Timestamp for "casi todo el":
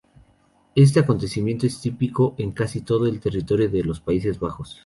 2.53-3.19